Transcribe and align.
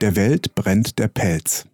Der 0.00 0.16
Welt 0.16 0.54
brennt 0.54 0.98
der 0.98 1.08
Pelz. 1.08 1.66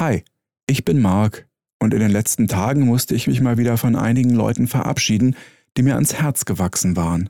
Hi, 0.00 0.22
ich 0.68 0.84
bin 0.84 1.00
Mark 1.00 1.48
und 1.80 1.94
in 1.94 1.98
den 1.98 2.12
letzten 2.12 2.46
Tagen 2.46 2.86
musste 2.86 3.16
ich 3.16 3.26
mich 3.26 3.40
mal 3.40 3.58
wieder 3.58 3.76
von 3.76 3.96
einigen 3.96 4.30
Leuten 4.30 4.68
verabschieden, 4.68 5.34
die 5.76 5.82
mir 5.82 5.94
ans 5.94 6.14
Herz 6.14 6.44
gewachsen 6.44 6.94
waren. 6.94 7.28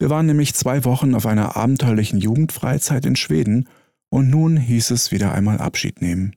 Wir 0.00 0.10
waren 0.10 0.26
nämlich 0.26 0.54
zwei 0.54 0.84
Wochen 0.84 1.14
auf 1.14 1.26
einer 1.26 1.54
abenteuerlichen 1.54 2.18
Jugendfreizeit 2.18 3.06
in 3.06 3.14
Schweden 3.14 3.68
und 4.08 4.28
nun 4.28 4.56
hieß 4.56 4.90
es 4.90 5.12
wieder 5.12 5.32
einmal 5.32 5.58
Abschied 5.58 6.02
nehmen. 6.02 6.34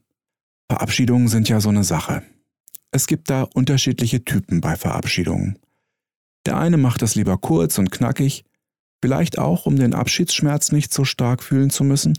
Verabschiedungen 0.70 1.26
sind 1.26 1.48
ja 1.48 1.60
so 1.60 1.70
eine 1.70 1.82
Sache. 1.82 2.22
Es 2.92 3.08
gibt 3.08 3.30
da 3.30 3.42
unterschiedliche 3.42 4.24
Typen 4.24 4.60
bei 4.60 4.76
Verabschiedungen. 4.76 5.58
Der 6.46 6.56
eine 6.56 6.76
macht 6.76 7.02
das 7.02 7.16
lieber 7.16 7.36
kurz 7.36 7.78
und 7.78 7.90
knackig, 7.90 8.44
vielleicht 9.02 9.38
auch, 9.40 9.66
um 9.66 9.74
den 9.74 9.92
Abschiedsschmerz 9.92 10.70
nicht 10.70 10.94
so 10.94 11.04
stark 11.04 11.42
fühlen 11.42 11.70
zu 11.70 11.82
müssen, 11.82 12.16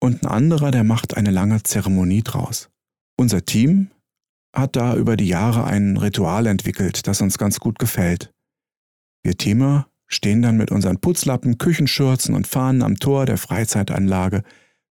und 0.00 0.22
ein 0.22 0.26
anderer, 0.26 0.70
der 0.70 0.84
macht 0.84 1.16
eine 1.16 1.30
lange 1.30 1.62
Zeremonie 1.62 2.22
draus. 2.22 2.70
Unser 3.16 3.44
Team 3.44 3.90
hat 4.54 4.76
da 4.76 4.96
über 4.96 5.16
die 5.16 5.28
Jahre 5.28 5.64
ein 5.64 5.96
Ritual 5.96 6.46
entwickelt, 6.46 7.06
das 7.06 7.20
uns 7.20 7.38
ganz 7.38 7.60
gut 7.60 7.78
gefällt. 7.78 8.32
Wir 9.22 9.36
Teamer 9.36 9.88
stehen 10.06 10.42
dann 10.42 10.56
mit 10.56 10.72
unseren 10.72 11.00
Putzlappen, 11.00 11.58
Küchenschürzen 11.58 12.34
und 12.34 12.46
Fahnen 12.46 12.82
am 12.82 12.96
Tor 12.96 13.26
der 13.26 13.38
Freizeitanlage, 13.38 14.42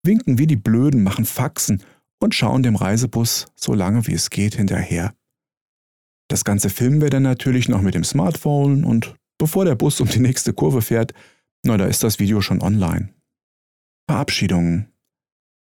winken 0.02 0.38
wie 0.38 0.46
die 0.46 0.56
Blöden, 0.56 1.02
machen 1.02 1.24
Faxen 1.24 1.82
und 2.20 2.34
schauen 2.34 2.62
dem 2.62 2.74
Reisebus 2.74 3.46
so 3.54 3.74
lange 3.74 4.06
wie 4.06 4.14
es 4.14 4.30
geht 4.30 4.56
hinterher. 4.56 5.14
Das 6.28 6.44
Ganze 6.44 6.70
filmen 6.70 7.00
wir 7.00 7.10
dann 7.10 7.22
natürlich 7.22 7.68
noch 7.68 7.82
mit 7.82 7.94
dem 7.94 8.04
Smartphone 8.04 8.84
und 8.84 9.14
bevor 9.38 9.64
der 9.64 9.74
Bus 9.74 10.00
um 10.00 10.08
die 10.08 10.20
nächste 10.20 10.52
Kurve 10.52 10.82
fährt, 10.82 11.12
na, 11.64 11.76
da 11.76 11.84
ist 11.86 12.02
das 12.02 12.18
Video 12.18 12.40
schon 12.40 12.60
online. 12.60 13.10
Verabschiedungen. 14.08 14.93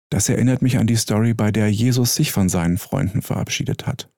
Das 0.09 0.29
erinnert 0.29 0.61
mich 0.61 0.77
an 0.77 0.87
die 0.87 0.95
Story, 0.95 1.33
bei 1.33 1.51
der 1.51 1.71
Jesus 1.71 2.15
sich 2.15 2.31
von 2.31 2.47
seinen 2.49 2.77
Freunden 2.77 3.21
verabschiedet 3.21 3.87
hat. 3.87 4.09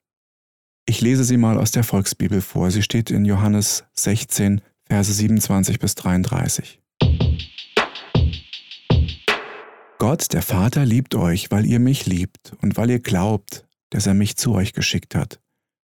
Ich 0.85 1.01
lese 1.01 1.23
sie 1.23 1.37
mal 1.37 1.57
aus 1.57 1.71
der 1.71 1.83
Volksbibel 1.83 2.41
vor. 2.41 2.71
Sie 2.71 2.83
steht 2.83 3.11
in 3.11 3.25
Johannes 3.25 3.85
16, 3.93 4.61
Verse 4.87 5.11
27 5.11 5.79
bis 5.79 5.95
33. 5.95 6.81
Gott, 9.99 10.33
der 10.33 10.41
Vater, 10.41 10.85
liebt 10.85 11.13
euch, 11.15 11.51
weil 11.51 11.65
ihr 11.65 11.79
mich 11.79 12.05
liebt 12.05 12.53
und 12.61 12.77
weil 12.77 12.89
ihr 12.89 12.99
glaubt, 12.99 13.65
dass 13.89 14.07
er 14.07 14.13
mich 14.13 14.37
zu 14.37 14.53
euch 14.53 14.73
geschickt 14.73 15.13
hat. 15.13 15.39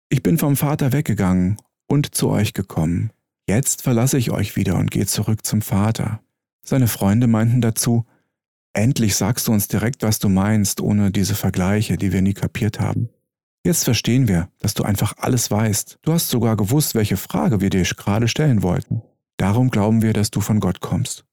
Ich 0.08 0.22
bin 0.22 0.36
vom 0.36 0.56
Vater 0.56 0.92
weggegangen 0.92 1.56
und 1.86 2.14
zu 2.14 2.28
euch 2.28 2.52
gekommen. 2.52 3.10
Jetzt 3.48 3.82
verlasse 3.82 4.18
ich 4.18 4.30
euch 4.30 4.56
wieder 4.56 4.76
und 4.76 4.90
gehe 4.90 5.06
zurück 5.06 5.46
zum 5.46 5.62
Vater. 5.62 6.20
Seine 6.64 6.88
Freunde 6.88 7.26
meinten 7.26 7.60
dazu, 7.60 8.04
Endlich 8.72 9.16
sagst 9.16 9.48
du 9.48 9.52
uns 9.52 9.68
direkt, 9.68 10.02
was 10.02 10.18
du 10.18 10.28
meinst, 10.28 10.80
ohne 10.80 11.10
diese 11.10 11.34
Vergleiche, 11.34 11.96
die 11.96 12.12
wir 12.12 12.22
nie 12.22 12.34
kapiert 12.34 12.78
haben. 12.78 13.08
Jetzt 13.64 13.84
verstehen 13.84 14.28
wir, 14.28 14.48
dass 14.58 14.74
du 14.74 14.84
einfach 14.84 15.14
alles 15.18 15.50
weißt. 15.50 15.98
Du 16.02 16.12
hast 16.12 16.30
sogar 16.30 16.56
gewusst, 16.56 16.94
welche 16.94 17.16
Frage 17.16 17.60
wir 17.60 17.70
dir 17.70 17.82
gerade 17.82 18.28
stellen 18.28 18.62
wollten. 18.62 19.02
Darum 19.36 19.70
glauben 19.70 20.02
wir, 20.02 20.12
dass 20.12 20.30
du 20.30 20.40
von 20.40 20.60
Gott 20.60 20.80
kommst. 20.80 21.24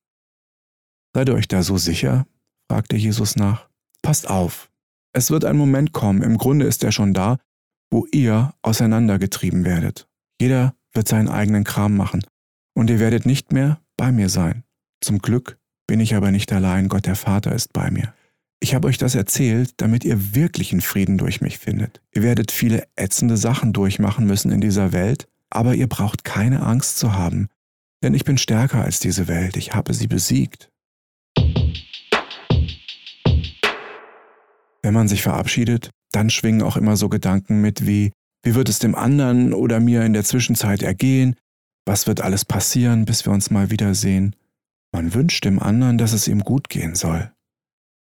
Seid 1.14 1.30
ihr 1.30 1.36
euch 1.36 1.48
da 1.48 1.64
so 1.64 1.78
sicher? 1.78 2.28
fragte 2.70 2.98
Jesus 2.98 3.36
nach. 3.36 3.70
Passt 4.02 4.30
auf. 4.30 4.70
Es 5.14 5.32
wird 5.32 5.46
ein 5.46 5.58
Moment 5.58 5.94
kommen, 5.94 6.22
im 6.22 6.38
Grunde 6.38 6.66
ist 6.66 6.84
er 6.84 6.92
schon 6.92 7.14
da, 7.14 7.38
wo 7.90 8.06
ihr 8.12 8.54
auseinandergetrieben 8.62 9.64
werdet. 9.64 10.08
Jeder 10.40 10.76
wird 10.94 11.08
seinen 11.08 11.30
eigenen 11.30 11.64
Kram 11.64 11.96
machen 11.96 12.26
und 12.76 12.90
ihr 12.90 13.00
werdet 13.00 13.26
nicht 13.26 13.52
mehr 13.52 13.82
bei 13.96 14.12
mir 14.12 14.30
sein. 14.30 14.64
Zum 15.02 15.20
Glück 15.20 15.58
bin 15.88 16.02
ich 16.02 16.14
aber 16.16 16.32
nicht 16.32 16.52
allein, 16.52 16.90
Gott 16.90 17.06
der 17.06 17.16
Vater 17.16 17.54
ist 17.54 17.74
bei 17.74 17.90
mir. 17.90 18.14
Ich 18.60 18.76
habe 18.76 18.88
euch 18.88 18.98
das 18.98 19.16
erzählt, 19.16 19.72
damit 19.78 20.04
ihr 20.04 20.36
wirklichen 20.36 20.82
Frieden 20.82 21.18
durch 21.18 21.42
mich 21.42 21.58
findet. 21.58 22.02
Ihr 22.14 22.24
werdet 22.24 22.52
viele 22.52 22.88
ätzende 22.96 23.38
Sachen 23.38 23.72
durchmachen 23.72 24.26
müssen 24.26 24.52
in 24.52 24.62
dieser 24.62 24.92
Welt, 24.92 25.28
aber 25.50 25.76
ihr 25.76 25.88
braucht 25.88 26.24
keine 26.24 26.62
Angst 26.62 26.98
zu 27.00 27.14
haben, 27.14 27.48
denn 28.04 28.14
ich 28.14 28.26
bin 28.26 28.38
stärker 28.38 28.84
als 28.84 29.00
diese 29.00 29.28
Welt, 29.28 29.58
ich 29.58 29.74
habe 29.74 29.94
sie 29.94 30.08
besiegt. 30.08 30.70
Wenn 34.82 34.94
man 34.94 35.08
sich 35.08 35.22
verabschiedet, 35.22 35.92
dann 36.12 36.30
schwingen 36.30 36.62
auch 36.62 36.78
immer 36.78 36.98
so 36.98 37.10
Gedanken 37.10 37.62
mit 37.62 37.86
wie, 37.86 38.12
wie 38.44 38.56
wird 38.56 38.70
es 38.70 38.80
dem 38.80 38.96
anderen 38.96 39.54
oder 39.54 39.80
mir 39.80 40.04
in 40.04 40.14
der 40.14 40.24
Zwischenzeit 40.24 40.82
ergehen? 40.82 41.36
Was 41.86 42.08
wird 42.08 42.22
alles 42.22 42.46
passieren, 42.46 43.06
bis 43.06 43.26
wir 43.26 43.34
uns 43.34 43.50
mal 43.50 43.70
wiedersehen? 43.70 44.36
Man 44.92 45.14
wünscht 45.14 45.46
dem 45.46 45.60
anderen, 45.60 45.98
dass 45.98 46.14
es 46.14 46.28
ihm 46.28 46.42
gut 46.42 46.70
gehen 46.70 46.96
soll. 46.96 47.32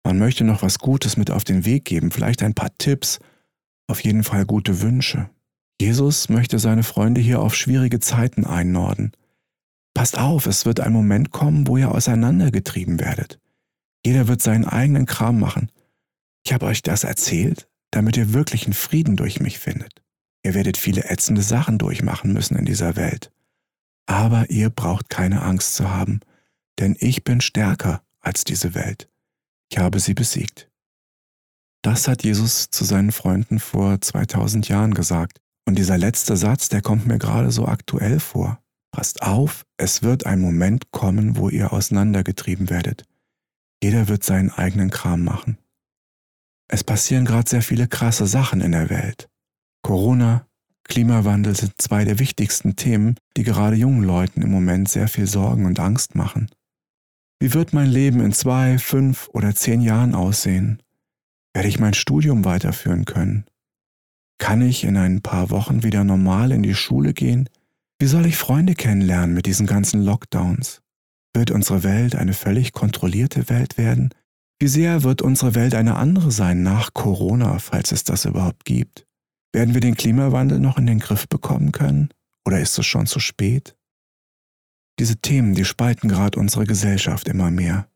Man 0.04 0.18
möchte 0.18 0.44
noch 0.44 0.62
was 0.62 0.78
Gutes 0.78 1.16
mit 1.16 1.30
auf 1.30 1.44
den 1.44 1.64
Weg 1.64 1.84
geben, 1.84 2.10
vielleicht 2.10 2.42
ein 2.42 2.54
paar 2.54 2.76
Tipps, 2.78 3.18
auf 3.88 4.02
jeden 4.02 4.24
Fall 4.24 4.46
gute 4.46 4.80
Wünsche. 4.80 5.28
Jesus 5.80 6.28
möchte 6.28 6.58
seine 6.58 6.82
Freunde 6.82 7.20
hier 7.20 7.40
auf 7.40 7.54
schwierige 7.54 8.00
Zeiten 8.00 8.44
einnorden. 8.44 9.12
Passt 9.94 10.18
auf, 10.18 10.46
es 10.46 10.64
wird 10.64 10.80
ein 10.80 10.92
Moment 10.92 11.30
kommen, 11.30 11.66
wo 11.66 11.76
ihr 11.76 11.90
auseinandergetrieben 11.90 13.00
werdet. 13.00 13.38
Jeder 14.04 14.28
wird 14.28 14.40
seinen 14.40 14.64
eigenen 14.64 15.06
Kram 15.06 15.38
machen. 15.38 15.70
Ich 16.44 16.52
habe 16.52 16.66
euch 16.66 16.82
das 16.82 17.04
erzählt, 17.04 17.68
damit 17.90 18.16
ihr 18.16 18.32
wirklichen 18.32 18.72
Frieden 18.72 19.16
durch 19.16 19.40
mich 19.40 19.58
findet. 19.58 20.02
Ihr 20.42 20.54
werdet 20.54 20.76
viele 20.76 21.04
ätzende 21.10 21.42
Sachen 21.42 21.78
durchmachen 21.78 22.32
müssen 22.32 22.56
in 22.56 22.64
dieser 22.64 22.96
Welt. 22.96 23.30
Aber 24.06 24.48
ihr 24.48 24.70
braucht 24.70 25.10
keine 25.10 25.42
Angst 25.42 25.74
zu 25.74 25.90
haben, 25.90 26.20
denn 26.80 26.96
ich 26.98 27.24
bin 27.24 27.40
stärker 27.40 28.02
als 28.20 28.44
diese 28.44 28.74
Welt. 28.74 29.08
Ich 29.70 29.78
habe 29.78 30.00
sie 30.00 30.14
besiegt. 30.14 30.68
Das 31.82 32.08
hat 32.08 32.24
Jesus 32.24 32.70
zu 32.70 32.84
seinen 32.84 33.12
Freunden 33.12 33.58
vor 33.58 34.00
2000 34.00 34.68
Jahren 34.68 34.94
gesagt. 34.94 35.38
Und 35.66 35.78
dieser 35.78 35.98
letzte 35.98 36.36
Satz, 36.36 36.68
der 36.68 36.82
kommt 36.82 37.06
mir 37.06 37.18
gerade 37.18 37.50
so 37.50 37.66
aktuell 37.66 38.20
vor. 38.20 38.60
Passt 38.90 39.22
auf, 39.22 39.64
es 39.76 40.02
wird 40.02 40.26
ein 40.26 40.40
Moment 40.40 40.90
kommen, 40.90 41.36
wo 41.36 41.48
ihr 41.48 41.72
auseinandergetrieben 41.72 42.70
werdet. 42.70 43.04
Jeder 43.82 44.08
wird 44.08 44.24
seinen 44.24 44.50
eigenen 44.50 44.90
Kram 44.90 45.22
machen. 45.24 45.58
Es 46.68 46.84
passieren 46.84 47.24
gerade 47.24 47.48
sehr 47.48 47.62
viele 47.62 47.88
krasse 47.88 48.26
Sachen 48.26 48.60
in 48.60 48.72
der 48.72 48.90
Welt. 48.90 49.28
Corona, 49.82 50.46
Klimawandel 50.84 51.56
sind 51.56 51.74
zwei 51.78 52.04
der 52.04 52.18
wichtigsten 52.18 52.76
Themen, 52.76 53.16
die 53.36 53.44
gerade 53.44 53.76
jungen 53.76 54.02
Leuten 54.02 54.42
im 54.42 54.50
Moment 54.50 54.88
sehr 54.88 55.08
viel 55.08 55.26
Sorgen 55.26 55.64
und 55.66 55.78
Angst 55.78 56.14
machen. 56.14 56.50
Wie 57.42 57.54
wird 57.54 57.72
mein 57.72 57.88
Leben 57.88 58.20
in 58.20 58.32
zwei, 58.32 58.76
fünf 58.76 59.30
oder 59.32 59.54
zehn 59.54 59.80
Jahren 59.80 60.14
aussehen? 60.14 60.82
Werde 61.54 61.68
ich 61.68 61.80
mein 61.80 61.94
Studium 61.94 62.44
weiterführen 62.44 63.06
können? 63.06 63.46
Kann 64.36 64.60
ich 64.60 64.84
in 64.84 64.98
ein 64.98 65.22
paar 65.22 65.48
Wochen 65.48 65.82
wieder 65.82 66.04
normal 66.04 66.52
in 66.52 66.62
die 66.62 66.74
Schule 66.74 67.14
gehen? 67.14 67.48
Wie 67.98 68.06
soll 68.06 68.26
ich 68.26 68.36
Freunde 68.36 68.74
kennenlernen 68.74 69.34
mit 69.34 69.46
diesen 69.46 69.66
ganzen 69.66 70.04
Lockdowns? 70.04 70.82
Wird 71.32 71.50
unsere 71.50 71.82
Welt 71.82 72.14
eine 72.14 72.34
völlig 72.34 72.72
kontrollierte 72.72 73.48
Welt 73.48 73.78
werden? 73.78 74.10
Wie 74.58 74.68
sehr 74.68 75.02
wird 75.02 75.22
unsere 75.22 75.54
Welt 75.54 75.74
eine 75.74 75.96
andere 75.96 76.30
sein 76.30 76.62
nach 76.62 76.92
Corona, 76.92 77.58
falls 77.58 77.90
es 77.92 78.04
das 78.04 78.26
überhaupt 78.26 78.66
gibt? 78.66 79.06
Werden 79.54 79.72
wir 79.72 79.80
den 79.80 79.96
Klimawandel 79.96 80.60
noch 80.60 80.76
in 80.76 80.86
den 80.86 80.98
Griff 80.98 81.26
bekommen 81.26 81.72
können? 81.72 82.10
Oder 82.44 82.60
ist 82.60 82.78
es 82.78 82.84
schon 82.84 83.06
zu 83.06 83.18
spät? 83.18 83.76
Diese 85.00 85.16
Themen, 85.16 85.54
die 85.54 85.64
spalten 85.64 86.10
gerade 86.10 86.38
unsere 86.38 86.66
Gesellschaft 86.66 87.26
immer 87.26 87.50
mehr. 87.50 87.88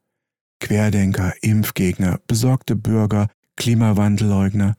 Querdenker, 0.58 1.34
Impfgegner, 1.42 2.18
besorgte 2.26 2.76
Bürger, 2.76 3.28
Klimawandelleugner. 3.56 4.78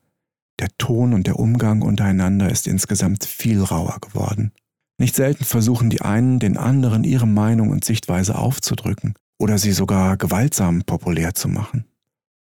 Der 0.57 0.69
Ton 0.79 1.13
und 1.13 1.27
der 1.27 1.37
Umgang 1.37 1.83
untereinander 1.83 2.49
ist 2.49 2.65
insgesamt 2.65 3.25
viel 3.25 3.61
rauer 3.61 3.99
geworden. 4.01 4.53
Nicht 4.97 5.13
selten 5.15 5.43
versuchen 5.43 5.91
die 5.91 6.01
einen, 6.01 6.39
den 6.39 6.57
anderen 6.57 7.03
ihre 7.03 7.27
Meinung 7.27 7.69
und 7.69 7.85
Sichtweise 7.85 8.35
aufzudrücken 8.35 9.13
oder 9.37 9.59
sie 9.59 9.73
sogar 9.73 10.17
gewaltsam 10.17 10.81
populär 10.81 11.35
zu 11.35 11.47
machen. 11.47 11.85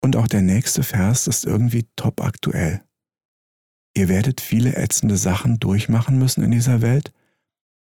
Und 0.00 0.14
auch 0.14 0.28
der 0.28 0.42
nächste 0.42 0.84
Vers 0.84 1.26
ist 1.26 1.44
irgendwie 1.44 1.88
top 1.96 2.22
aktuell. 2.22 2.82
Ihr 3.96 4.08
werdet 4.08 4.40
viele 4.40 4.76
ätzende 4.76 5.16
Sachen 5.16 5.58
durchmachen 5.58 6.18
müssen 6.18 6.44
in 6.44 6.52
dieser 6.52 6.82
Welt, 6.82 7.12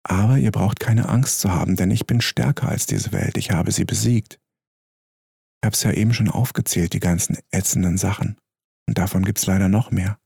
aber 0.08 0.38
ihr 0.38 0.52
braucht 0.52 0.80
keine 0.80 1.10
Angst 1.10 1.40
zu 1.40 1.52
haben, 1.52 1.76
denn 1.76 1.90
ich 1.90 2.06
bin 2.06 2.22
stärker 2.22 2.70
als 2.70 2.86
diese 2.86 3.12
Welt, 3.12 3.38
ich 3.38 3.52
habe 3.52 3.72
sie 3.72 3.86
besiegt. 3.86 4.40
Ich 5.62 5.66
habe 5.66 5.74
es 5.74 5.82
ja 5.82 5.92
eben 5.92 6.14
schon 6.14 6.30
aufgezählt, 6.30 6.94
die 6.94 7.00
ganzen 7.00 7.40
ätzenden 7.50 7.98
Sachen. 7.98 8.38
Und 8.88 9.00
davon 9.00 9.26
gibt 9.26 9.40
es 9.40 9.48
leider 9.48 9.68
noch 9.68 9.90
mehr. 9.90 10.20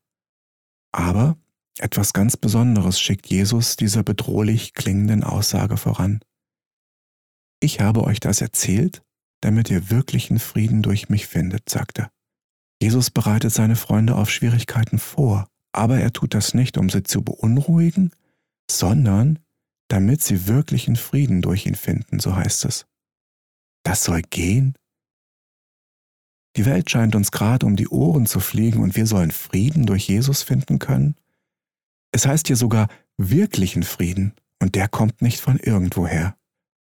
Aber 0.91 1.37
etwas 1.77 2.11
ganz 2.11 2.35
Besonderes 2.35 2.99
schickt 2.99 3.27
Jesus 3.27 3.77
dieser 3.77 4.03
bedrohlich 4.03 4.73
klingenden 4.73 5.23
Aussage 5.23 5.77
voran. 5.77 6.19
Ich 7.61 7.79
habe 7.79 8.03
euch 8.03 8.19
das 8.19 8.41
erzählt, 8.41 9.01
damit 9.39 9.69
ihr 9.69 9.89
wirklichen 9.89 10.39
Frieden 10.39 10.81
durch 10.81 11.07
mich 11.07 11.27
findet, 11.27 11.69
sagt 11.69 11.99
er. 11.99 12.11
Jesus 12.81 13.11
bereitet 13.11 13.53
seine 13.53 13.77
Freunde 13.77 14.15
auf 14.15 14.29
Schwierigkeiten 14.29 14.99
vor, 14.99 15.47
aber 15.71 15.99
er 15.99 16.11
tut 16.11 16.33
das 16.33 16.53
nicht, 16.53 16.77
um 16.77 16.89
sie 16.89 17.03
zu 17.03 17.21
beunruhigen, 17.21 18.11
sondern 18.69 19.39
damit 19.89 20.21
sie 20.21 20.47
wirklichen 20.47 20.95
Frieden 20.95 21.41
durch 21.41 21.65
ihn 21.65 21.75
finden, 21.75 22.19
so 22.19 22.35
heißt 22.35 22.65
es. 22.65 22.85
Das 23.83 24.03
soll 24.03 24.21
gehen? 24.21 24.75
Die 26.55 26.65
Welt 26.65 26.89
scheint 26.89 27.15
uns 27.15 27.31
gerade 27.31 27.65
um 27.65 27.75
die 27.75 27.89
Ohren 27.89 28.25
zu 28.25 28.39
fliegen 28.39 28.81
und 28.81 28.95
wir 28.95 29.05
sollen 29.05 29.31
Frieden 29.31 29.85
durch 29.85 30.07
Jesus 30.07 30.43
finden 30.43 30.79
können? 30.79 31.15
Es 32.11 32.25
heißt 32.25 32.47
hier 32.47 32.55
sogar 32.55 32.87
wirklichen 33.17 33.83
Frieden 33.83 34.33
und 34.61 34.75
der 34.75 34.87
kommt 34.87 35.21
nicht 35.21 35.41
von 35.41 35.57
irgendwoher. 35.57 36.35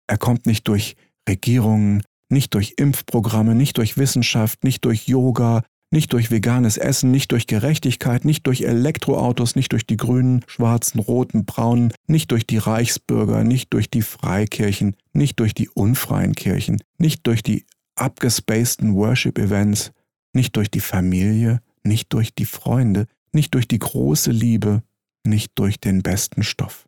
Er 0.08 0.18
kommt 0.18 0.46
nicht 0.46 0.68
durch 0.68 0.96
Regierungen, 1.28 2.04
nicht 2.30 2.54
durch 2.54 2.76
Impfprogramme, 2.78 3.56
nicht 3.56 3.78
durch 3.78 3.98
Wissenschaft, 3.98 4.64
nicht 4.64 4.86
durch 4.86 5.08
Yoga, 5.08 5.64
nicht 5.94 6.12
durch 6.12 6.31
veganes 6.31 6.78
Essen, 6.78 7.12
nicht 7.12 7.31
durch 7.31 7.45
Gerechtigkeit, 7.45 8.25
nicht 8.25 8.48
durch 8.48 8.62
Elektroautos, 8.62 9.56
nicht 9.56 9.72
durch 9.72 9.86
die 9.86 9.95
grünen, 9.95 10.44
schwarzen, 10.48 11.00
roten, 11.00 11.45
braunen, 11.45 11.94
nicht 12.07 12.31
durch 12.31 12.48
die 12.48 12.57
Reichsbürger, 12.57 13.44
nicht 13.44 13.72
durch 13.74 13.92
die 13.92 14.01
Freikirchen, 14.01 14.95
nicht 15.13 15.40
durch 15.40 15.54
die 15.54 15.69
unfreien 15.69 16.34
Kirchen, 16.34 16.81
nicht 16.98 17.28
durch 17.28 17.44
die 17.44 17.68
abgespaceden 17.94 18.95
Worship-Events, 18.95 19.92
nicht 20.34 20.56
durch 20.56 20.72
die 20.72 20.80
Familie, 20.80 21.62
nicht 21.84 22.12
durch 22.12 22.34
die 22.34 22.45
Freunde, 22.45 23.06
nicht 23.31 23.54
durch 23.54 23.68
die 23.68 23.80
große 23.80 24.31
Liebe, 24.31 24.81
nicht 25.24 25.51
durch 25.56 25.80
den 25.80 26.01
besten 26.01 26.42
Stoff. 26.42 26.88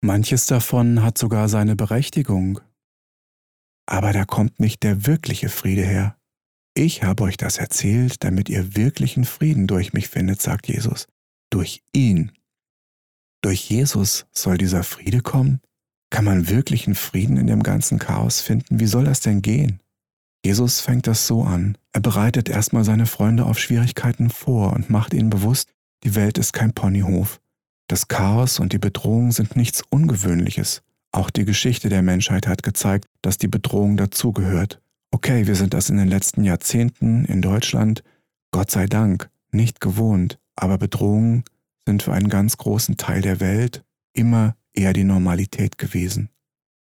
Manches 0.00 0.46
davon 0.46 1.04
hat 1.04 1.18
sogar 1.18 1.48
seine 1.48 1.76
Berechtigung. 1.76 2.60
Aber 3.86 4.12
da 4.12 4.24
kommt 4.24 4.58
nicht 4.58 4.82
der 4.82 5.06
wirkliche 5.06 5.48
Friede 5.48 5.84
her. 5.84 6.16
Ich 6.74 7.02
habe 7.02 7.24
euch 7.24 7.36
das 7.36 7.58
erzählt, 7.58 8.22
damit 8.22 8.48
ihr 8.48 8.76
wirklichen 8.76 9.24
Frieden 9.24 9.66
durch 9.66 9.92
mich 9.92 10.08
findet, 10.08 10.40
sagt 10.40 10.68
Jesus. 10.68 11.06
Durch 11.50 11.82
ihn. 11.92 12.32
Durch 13.42 13.68
Jesus 13.68 14.26
soll 14.32 14.58
dieser 14.58 14.84
Friede 14.84 15.20
kommen? 15.20 15.60
Kann 16.10 16.24
man 16.24 16.48
wirklichen 16.48 16.94
Frieden 16.94 17.36
in 17.36 17.46
dem 17.46 17.62
ganzen 17.62 17.98
Chaos 17.98 18.40
finden? 18.40 18.80
Wie 18.80 18.86
soll 18.86 19.04
das 19.04 19.20
denn 19.20 19.42
gehen? 19.42 19.80
Jesus 20.44 20.80
fängt 20.80 21.06
das 21.06 21.26
so 21.26 21.42
an. 21.42 21.76
Er 21.92 22.00
bereitet 22.00 22.48
erstmal 22.48 22.84
seine 22.84 23.06
Freunde 23.06 23.44
auf 23.44 23.58
Schwierigkeiten 23.58 24.30
vor 24.30 24.72
und 24.72 24.90
macht 24.90 25.12
ihnen 25.12 25.30
bewusst, 25.30 25.70
die 26.02 26.14
Welt 26.14 26.38
ist 26.38 26.52
kein 26.52 26.72
Ponyhof. 26.72 27.40
Das 27.88 28.08
Chaos 28.08 28.58
und 28.58 28.72
die 28.72 28.78
Bedrohung 28.78 29.32
sind 29.32 29.56
nichts 29.56 29.82
Ungewöhnliches. 29.90 30.82
Auch 31.12 31.30
die 31.30 31.44
Geschichte 31.44 31.88
der 31.88 32.02
Menschheit 32.02 32.46
hat 32.46 32.62
gezeigt, 32.62 33.06
dass 33.20 33.36
die 33.36 33.48
Bedrohung 33.48 33.96
dazugehört. 33.96 34.80
Okay, 35.22 35.46
wir 35.46 35.54
sind 35.54 35.74
das 35.74 35.90
in 35.90 35.98
den 35.98 36.08
letzten 36.08 36.44
Jahrzehnten 36.44 37.26
in 37.26 37.42
Deutschland, 37.42 38.02
Gott 38.52 38.70
sei 38.70 38.86
Dank, 38.86 39.28
nicht 39.52 39.78
gewohnt, 39.78 40.38
aber 40.56 40.78
Bedrohungen 40.78 41.44
sind 41.84 42.02
für 42.02 42.14
einen 42.14 42.30
ganz 42.30 42.56
großen 42.56 42.96
Teil 42.96 43.20
der 43.20 43.38
Welt 43.38 43.84
immer 44.14 44.56
eher 44.72 44.94
die 44.94 45.04
Normalität 45.04 45.76
gewesen. 45.76 46.30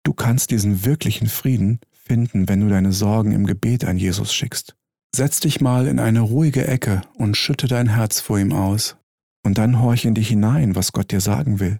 Du 0.03 0.13
kannst 0.13 0.51
diesen 0.51 0.85
wirklichen 0.85 1.29
Frieden 1.29 1.81
finden, 1.91 2.47
wenn 2.47 2.61
du 2.61 2.69
deine 2.69 2.93
Sorgen 2.93 3.33
im 3.33 3.47
Gebet 3.47 3.87
an 3.87 3.97
Jesus 3.97 4.35
schickst. 4.35 4.77
Setz 5.15 5.41
dich 5.41 5.63
mal 5.63 5.87
in 5.87 5.99
eine 5.99 6.21
ruhige 6.21 6.67
Ecke 6.67 7.01
und 7.15 7.39
schütte 7.39 7.69
dein 7.69 7.89
Herz 7.89 8.21
vor 8.21 8.39
ihm 8.39 8.53
aus. 8.53 8.99
Und 9.45 9.57
dann 9.57 9.81
horch 9.81 10.05
in 10.05 10.15
dich 10.15 10.29
hinein, 10.29 10.75
was 10.75 10.93
Gott 10.93 11.11
dir 11.11 11.23
sagen 11.23 11.59
will. 11.59 11.79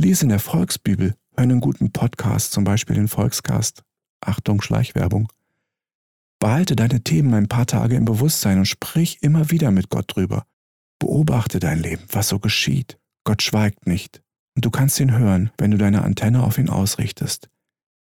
Lies 0.00 0.22
in 0.22 0.30
der 0.30 0.40
Volksbibel, 0.40 1.16
hör 1.36 1.42
einen 1.42 1.60
guten 1.60 1.92
Podcast, 1.92 2.52
zum 2.52 2.64
Beispiel 2.64 2.96
den 2.96 3.08
Volkscast. 3.08 3.82
Achtung, 4.22 4.62
Schleichwerbung. 4.62 5.28
Behalte 6.40 6.76
deine 6.76 7.02
Themen 7.02 7.34
ein 7.34 7.48
paar 7.48 7.66
Tage 7.66 7.96
im 7.96 8.04
Bewusstsein 8.04 8.58
und 8.58 8.66
sprich 8.66 9.22
immer 9.22 9.50
wieder 9.50 9.72
mit 9.72 9.90
Gott 9.90 10.14
drüber. 10.14 10.46
Beobachte 11.00 11.58
dein 11.58 11.80
Leben, 11.80 12.04
was 12.12 12.28
so 12.28 12.38
geschieht. 12.38 12.98
Gott 13.24 13.42
schweigt 13.42 13.86
nicht. 13.86 14.22
Und 14.54 14.64
du 14.64 14.70
kannst 14.70 15.00
ihn 15.00 15.16
hören, 15.16 15.50
wenn 15.58 15.72
du 15.72 15.78
deine 15.78 16.02
Antenne 16.02 16.44
auf 16.44 16.58
ihn 16.58 16.68
ausrichtest. 16.68 17.48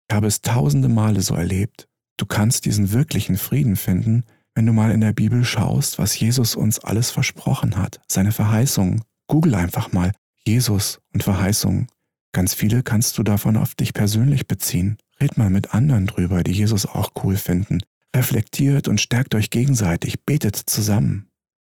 Ich 0.08 0.14
habe 0.14 0.26
es 0.26 0.40
tausende 0.40 0.88
Male 0.88 1.20
so 1.20 1.34
erlebt. 1.34 1.88
Du 2.16 2.24
kannst 2.24 2.64
diesen 2.64 2.92
wirklichen 2.92 3.36
Frieden 3.36 3.76
finden, 3.76 4.24
wenn 4.54 4.66
du 4.66 4.72
mal 4.72 4.92
in 4.92 5.00
der 5.00 5.12
Bibel 5.12 5.44
schaust, 5.44 5.98
was 5.98 6.18
Jesus 6.18 6.54
uns 6.54 6.78
alles 6.78 7.10
versprochen 7.10 7.76
hat, 7.76 8.00
seine 8.08 8.32
Verheißungen. 8.32 9.02
Google 9.28 9.54
einfach 9.54 9.92
mal 9.92 10.12
Jesus 10.44 11.00
und 11.12 11.22
Verheißungen. 11.22 11.88
Ganz 12.32 12.54
viele 12.54 12.82
kannst 12.82 13.16
du 13.18 13.22
davon 13.22 13.56
auf 13.56 13.74
dich 13.74 13.92
persönlich 13.92 14.46
beziehen. 14.46 14.96
Red 15.20 15.36
mal 15.36 15.50
mit 15.50 15.74
anderen 15.74 16.06
drüber, 16.06 16.42
die 16.42 16.52
Jesus 16.52 16.86
auch 16.86 17.12
cool 17.22 17.36
finden 17.36 17.80
reflektiert 18.14 18.88
und 18.88 19.00
stärkt 19.00 19.34
euch 19.34 19.50
gegenseitig, 19.50 20.24
betet 20.24 20.56
zusammen. 20.56 21.28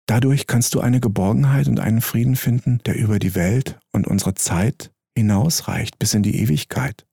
Dadurch 0.06 0.46
kannst 0.46 0.74
du 0.74 0.80
eine 0.80 1.00
Geborgenheit 1.00 1.66
und 1.66 1.80
einen 1.80 2.00
Frieden 2.00 2.36
finden, 2.36 2.80
der 2.86 2.96
über 2.96 3.18
die 3.18 3.34
Welt 3.34 3.78
und 3.92 4.06
unsere 4.06 4.34
Zeit 4.34 4.92
hinausreicht 5.16 5.98
bis 5.98 6.14
in 6.14 6.22
die 6.22 6.36
Ewigkeit. 6.40 7.06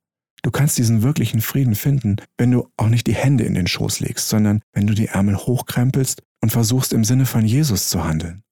Du 0.43 0.51
kannst 0.51 0.77
diesen 0.77 1.01
wirklichen 1.01 1.41
Frieden 1.41 1.73
finden, 1.73 2.17
wenn 2.37 2.51
du 2.51 2.67
auch 2.75 2.89
nicht 2.89 3.07
die 3.07 3.15
Hände 3.15 3.45
in 3.45 3.53
den 3.53 3.65
Schoß 3.65 4.01
legst, 4.01 4.27
sondern 4.27 4.61
wenn 4.73 4.85
du 4.85 4.93
die 4.93 5.07
Ärmel 5.07 5.37
hochkrempelst 5.37 6.21
und 6.41 6.51
versuchst 6.51 6.91
im 6.91 7.05
Sinne 7.05 7.25
von 7.25 7.45
Jesus 7.45 7.89
zu 7.89 8.03
handeln. 8.03 8.43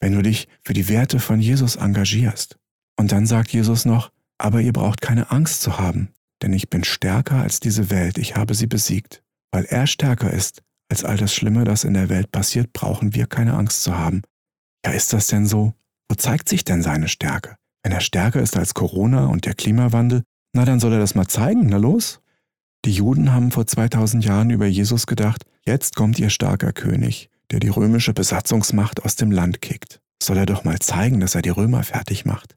Wenn 0.00 0.14
du 0.14 0.22
dich 0.22 0.46
für 0.62 0.74
die 0.74 0.88
Werte 0.88 1.18
von 1.18 1.40
Jesus 1.40 1.74
engagierst. 1.74 2.56
Und 2.96 3.10
dann 3.10 3.26
sagt 3.26 3.52
Jesus 3.52 3.84
noch, 3.84 4.12
aber 4.38 4.60
ihr 4.60 4.72
braucht 4.72 5.00
keine 5.00 5.32
Angst 5.32 5.60
zu 5.62 5.78
haben, 5.78 6.10
denn 6.40 6.52
ich 6.52 6.70
bin 6.70 6.84
stärker 6.84 7.42
als 7.42 7.58
diese 7.58 7.90
Welt, 7.90 8.16
ich 8.16 8.36
habe 8.36 8.54
sie 8.54 8.68
besiegt. 8.68 9.24
Weil 9.52 9.64
er 9.64 9.86
stärker 9.86 10.32
ist 10.32 10.62
als 10.90 11.04
all 11.04 11.16
das 11.16 11.34
Schlimme, 11.34 11.64
das 11.64 11.84
in 11.84 11.94
der 11.94 12.08
Welt 12.08 12.32
passiert, 12.32 12.72
brauchen 12.72 13.14
wir 13.14 13.26
keine 13.26 13.54
Angst 13.54 13.82
zu 13.82 13.96
haben. 13.96 14.22
Ja, 14.84 14.92
ist 14.92 15.12
das 15.12 15.26
denn 15.26 15.46
so? 15.46 15.74
Wo 16.08 16.14
zeigt 16.14 16.48
sich 16.48 16.64
denn 16.64 16.82
seine 16.82 17.08
Stärke? 17.08 17.56
Wenn 17.82 17.92
er 17.92 18.00
stärker 18.00 18.40
ist 18.40 18.56
als 18.56 18.74
Corona 18.74 19.26
und 19.26 19.44
der 19.44 19.54
Klimawandel, 19.54 20.22
na 20.54 20.64
dann 20.64 20.80
soll 20.80 20.94
er 20.94 20.98
das 20.98 21.14
mal 21.14 21.26
zeigen, 21.26 21.66
na 21.68 21.76
los? 21.76 22.20
Die 22.84 22.92
Juden 22.92 23.32
haben 23.32 23.50
vor 23.50 23.66
2000 23.66 24.24
Jahren 24.24 24.50
über 24.50 24.66
Jesus 24.66 25.06
gedacht, 25.06 25.44
jetzt 25.64 25.94
kommt 25.94 26.18
ihr 26.18 26.30
starker 26.30 26.72
König, 26.72 27.28
der 27.50 27.60
die 27.60 27.68
römische 27.68 28.14
Besatzungsmacht 28.14 29.04
aus 29.04 29.16
dem 29.16 29.30
Land 29.30 29.60
kickt. 29.60 30.00
Soll 30.22 30.38
er 30.38 30.46
doch 30.46 30.64
mal 30.64 30.78
zeigen, 30.78 31.20
dass 31.20 31.34
er 31.34 31.42
die 31.42 31.50
Römer 31.50 31.82
fertig 31.82 32.24
macht. 32.24 32.56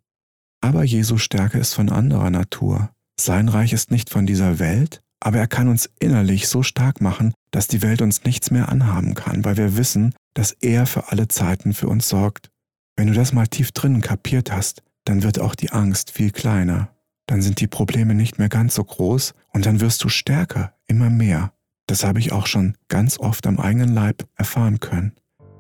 Aber 0.62 0.84
Jesu 0.84 1.18
Stärke 1.18 1.58
ist 1.58 1.74
von 1.74 1.90
anderer 1.90 2.30
Natur. 2.30 2.92
Sein 3.20 3.50
Reich 3.50 3.74
ist 3.74 3.92
nicht 3.92 4.10
von 4.10 4.26
dieser 4.26 4.60
Welt, 4.60 5.02
aber 5.22 5.38
er 5.38 5.48
kann 5.48 5.70
uns 5.70 5.90
innerlich 6.00 6.48
so 6.48 6.64
stark 6.64 7.00
machen, 7.00 7.34
dass 7.52 7.68
die 7.68 7.82
Welt 7.82 8.02
uns 8.02 8.24
nichts 8.24 8.52
mehr 8.52 8.70
anhaben 8.70 9.14
kann, 9.14 9.46
weil 9.46 9.56
wir 9.56 9.78
wissen, 9.78 10.14
dass 10.34 10.52
er 10.52 10.86
für 10.86 11.12
alle 11.12 11.28
Zeiten 11.28 11.74
für 11.74 11.88
uns 11.88 12.10
sorgt. 12.10 12.50
Wenn 12.98 13.08
du 13.08 13.14
das 13.14 13.32
mal 13.32 13.48
tief 13.48 13.72
drinnen 13.72 14.02
kapiert 14.02 14.52
hast, 14.52 14.84
dann 15.06 15.24
wird 15.24 15.40
auch 15.40 15.56
die 15.56 15.72
Angst 15.72 16.12
viel 16.12 16.32
kleiner. 16.32 16.90
Dann 17.28 17.42
sind 17.42 17.62
die 17.62 17.68
Probleme 17.68 18.16
nicht 18.16 18.40
mehr 18.40 18.50
ganz 18.50 18.76
so 18.76 18.84
groß 18.84 19.34
und 19.54 19.66
dann 19.66 19.80
wirst 19.80 20.04
du 20.04 20.10
stärker, 20.10 20.74
immer 20.88 21.10
mehr. 21.10 21.54
Das 21.88 22.04
habe 22.04 22.20
ich 22.20 22.32
auch 22.32 22.48
schon 22.48 22.76
ganz 22.88 23.20
oft 23.20 23.46
am 23.48 23.60
eigenen 23.60 23.94
Leib 23.94 24.28
erfahren 24.36 24.80
können. 24.80 25.14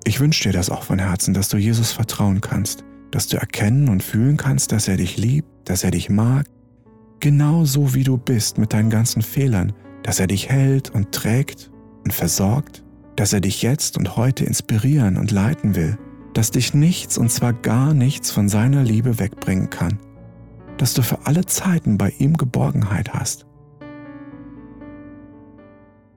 Ich 0.03 0.19
wünsche 0.19 0.43
dir 0.43 0.53
das 0.53 0.69
auch 0.69 0.83
von 0.83 0.99
Herzen, 0.99 1.33
dass 1.33 1.49
du 1.49 1.57
Jesus 1.57 1.91
vertrauen 1.91 2.41
kannst, 2.41 2.83
dass 3.11 3.27
du 3.27 3.37
erkennen 3.37 3.89
und 3.89 4.01
fühlen 4.01 4.37
kannst, 4.37 4.71
dass 4.71 4.87
er 4.87 4.97
dich 4.97 5.17
liebt, 5.17 5.47
dass 5.65 5.83
er 5.83 5.91
dich 5.91 6.09
mag, 6.09 6.47
genau 7.21 7.63
so 7.63 7.93
wie 7.93 8.03
du 8.03 8.17
bist 8.17 8.57
mit 8.57 8.73
deinen 8.73 8.89
ganzen 8.89 9.21
Fehlern, 9.21 9.71
dass 10.03 10.19
er 10.19 10.27
dich 10.27 10.49
hält 10.49 10.89
und 10.89 11.13
trägt 11.13 11.71
und 12.03 12.11
versorgt, 12.11 12.83
dass 13.15 13.31
er 13.31 13.39
dich 13.39 13.61
jetzt 13.61 13.97
und 13.97 14.17
heute 14.17 14.43
inspirieren 14.43 15.17
und 15.17 15.31
leiten 15.31 15.75
will, 15.75 15.97
dass 16.33 16.51
dich 16.51 16.73
nichts 16.73 17.17
und 17.17 17.31
zwar 17.31 17.53
gar 17.53 17.93
nichts 17.93 18.31
von 18.31 18.49
seiner 18.49 18.83
Liebe 18.83 19.19
wegbringen 19.19 19.69
kann, 19.69 19.99
dass 20.77 20.93
du 20.93 21.03
für 21.03 21.25
alle 21.25 21.45
Zeiten 21.45 21.97
bei 21.97 22.09
ihm 22.17 22.35
Geborgenheit 22.35 23.13
hast. 23.13 23.45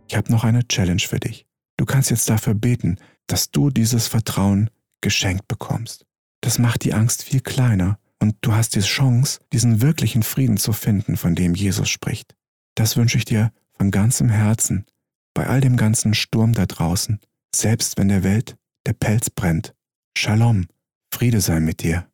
Ich 0.09 0.17
habe 0.17 0.33
noch 0.33 0.45
eine 0.45 0.67
Challenge 0.67 1.01
für 1.01 1.21
dich. 1.21 1.47
Du 1.77 1.85
kannst 1.85 2.11
jetzt 2.11 2.29
dafür 2.31 2.55
beten, 2.55 2.97
dass 3.27 3.51
du 3.51 3.71
dieses 3.71 4.07
Vertrauen 4.07 4.71
geschenkt 5.01 5.49
bekommst. 5.49 6.07
Das 6.41 6.59
macht 6.59 6.85
die 6.85 6.95
Angst 6.95 7.25
viel 7.25 7.41
kleiner 7.41 7.99
und 8.25 8.39
du 8.41 8.55
hast 8.55 8.75
die 8.75 8.81
Chance, 8.81 9.41
diesen 9.53 9.83
wirklichen 9.83 10.23
Frieden 10.23 10.57
zu 10.57 10.73
finden, 10.73 11.19
von 11.19 11.35
dem 11.35 11.55
Jesus 11.55 11.91
spricht. 11.91 12.35
Das 12.75 12.97
wünsche 12.97 13.19
ich 13.19 13.27
dir 13.27 13.53
von 13.77 13.91
ganzem 13.91 14.31
Herzen, 14.31 14.87
bei 15.35 15.47
all 15.47 15.61
dem 15.61 15.77
ganzen 15.77 16.15
Sturm 16.15 16.55
da 16.55 16.65
draußen, 16.65 17.21
selbst 17.55 17.99
wenn 17.99 18.09
der 18.09 18.25
Welt 18.25 18.57
der 18.87 18.95
Pelz 18.95 19.29
brennt. 19.29 19.75
Shalom, 20.17 20.69
Friede 21.13 21.43
sei 21.43 21.61
mit 21.61 21.83
dir. 21.83 22.07